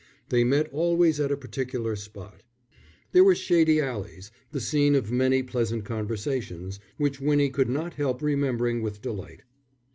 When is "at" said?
1.19-1.31